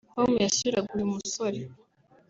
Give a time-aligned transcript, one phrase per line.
[0.13, 1.59] com yasuraga uyu musore